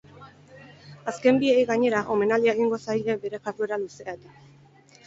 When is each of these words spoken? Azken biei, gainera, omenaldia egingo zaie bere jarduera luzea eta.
Azken 1.11 1.37
biei, 1.43 1.59
gainera, 1.73 2.01
omenaldia 2.17 2.57
egingo 2.59 2.81
zaie 2.89 3.19
bere 3.27 3.43
jarduera 3.47 3.83
luzea 3.87 4.19
eta. 4.21 4.37